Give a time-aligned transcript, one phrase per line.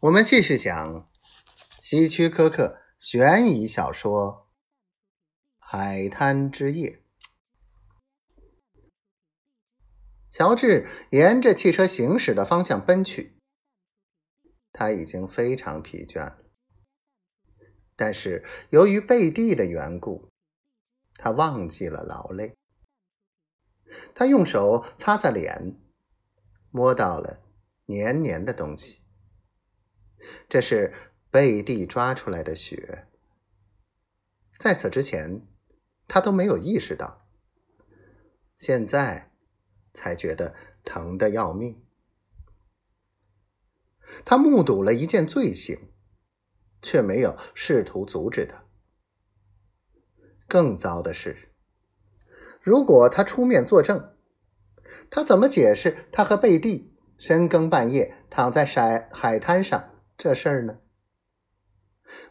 [0.00, 1.10] 我们继续讲
[1.80, 4.32] 希区柯克悬疑小说
[5.58, 6.90] 《海滩之夜》。
[10.30, 13.40] 乔治沿着汽车行驶的方向奔去，
[14.72, 16.44] 他已经非常疲倦了。
[17.96, 20.30] 但是由于贝蒂的缘故，
[21.16, 22.56] 他忘记了劳累。
[24.14, 25.76] 他用手擦擦脸，
[26.70, 27.42] 摸到了
[27.86, 29.02] 黏黏的东西。
[30.48, 30.94] 这是
[31.30, 33.06] 贝蒂抓出来的血，
[34.58, 35.46] 在此之前
[36.06, 37.28] 他都没有意识到，
[38.56, 39.30] 现在
[39.92, 41.84] 才觉得疼得要命。
[44.24, 45.92] 他目睹了一件罪行，
[46.80, 48.64] 却没有试图阻止他。
[50.46, 51.52] 更糟的是，
[52.62, 54.16] 如果他出面作证，
[55.10, 59.96] 他怎么解释他和贝蒂深更半夜躺在海海滩上？
[60.18, 60.80] 这事儿呢？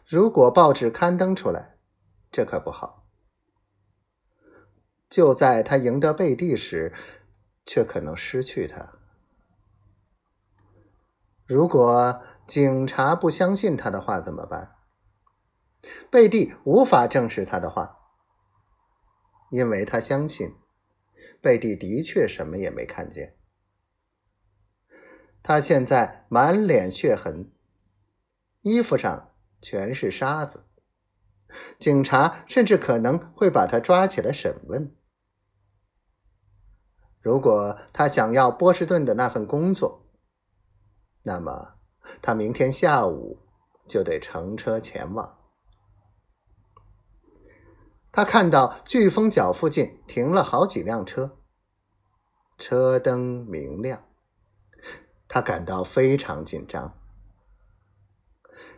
[0.04, 1.78] 如果报纸刊登出来，
[2.30, 3.08] 这可不好。
[5.08, 6.92] 就在他赢得贝蒂时，
[7.64, 8.92] 却可能失去他。
[11.46, 14.76] 如果警察不相信他的话怎么办？
[16.10, 17.96] 贝蒂无法证实他的话，
[19.50, 20.54] 因为他相信
[21.40, 23.38] 贝蒂的确什么也没看见。
[25.42, 27.50] 他现在满脸血痕。
[28.62, 30.64] 衣服上全是沙子，
[31.78, 34.94] 警察甚至可能会把他抓起来审问。
[37.20, 40.06] 如果他想要波士顿的那份工作，
[41.22, 41.74] 那么
[42.22, 43.40] 他明天下午
[43.86, 45.38] 就得乘车前往。
[48.10, 51.38] 他看到飓风角附近停了好几辆车，
[52.56, 54.04] 车灯明亮，
[55.28, 56.97] 他感到非常紧张。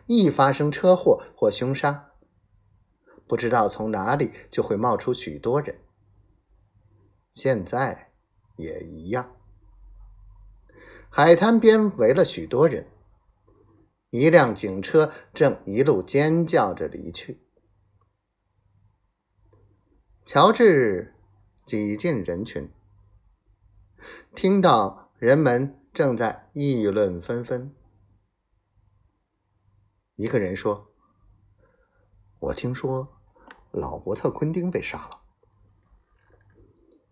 [0.05, 2.11] 一发生车祸或凶杀，
[3.27, 5.79] 不知道从哪里就会冒出许多人。
[7.31, 8.11] 现在
[8.57, 9.35] 也一样，
[11.09, 12.87] 海滩边围了许多人，
[14.09, 17.41] 一辆警车正一路尖叫着离去。
[20.25, 21.15] 乔治
[21.65, 22.69] 挤进人群，
[24.35, 27.73] 听到人们正在议论纷纷。
[30.21, 30.93] 一个人说
[32.37, 33.11] ：“我听说
[33.71, 35.21] 老伯特·昆丁被杀了。”“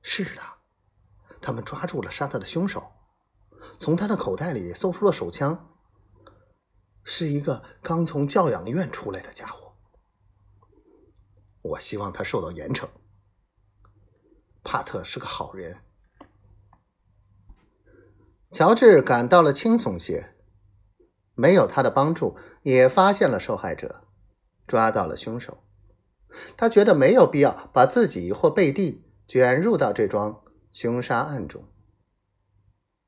[0.04, 0.42] 是的，
[1.42, 2.92] 他们抓住了杀他的凶手，
[3.80, 5.76] 从他的口袋里搜出了手枪，
[7.04, 9.74] 是一个刚从教养院出来的家伙。
[11.64, 12.88] 我希望他受到严惩。
[14.64, 15.82] 帕特是个好人。”
[18.54, 20.36] 乔治感到了轻松些。
[21.40, 24.04] 没有他的帮助，也发现了受害者，
[24.68, 25.64] 抓到了凶手。
[26.58, 31.64] 他觉得没有必要把自己或贝蒂卷入到这桩凶杀案中。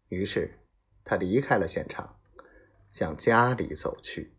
[0.08, 0.62] 于是，
[1.04, 2.16] 他离开了现场，
[2.90, 4.38] 向家里走去。